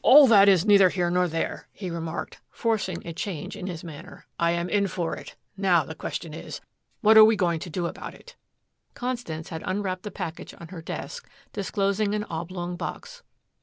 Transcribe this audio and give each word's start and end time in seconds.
"All 0.00 0.26
that 0.28 0.48
is 0.48 0.64
neither 0.64 0.88
here 0.88 1.10
nor 1.10 1.28
there," 1.28 1.68
he 1.70 1.90
remarked, 1.90 2.40
forcing 2.50 3.06
a 3.06 3.12
change 3.12 3.54
in 3.56 3.66
his 3.66 3.84
manner. 3.84 4.24
"I 4.38 4.52
am 4.52 4.70
in 4.70 4.86
for 4.88 5.14
it. 5.14 5.36
Now, 5.54 5.84
the 5.84 5.94
question 5.94 6.32
is 6.32 6.62
what 7.02 7.18
are 7.18 7.24
we 7.26 7.36
going 7.36 7.60
to 7.60 7.68
do 7.68 7.84
about 7.84 8.14
it!" 8.14 8.36
Constance 8.94 9.50
had 9.50 9.62
unwrapped 9.66 10.04
the 10.04 10.10
package 10.10 10.54
on 10.58 10.68
her 10.68 10.80
desk, 10.80 11.28
disclosing 11.52 12.14
an 12.14 12.24
oblong 12.30 12.76
box. 12.76 13.22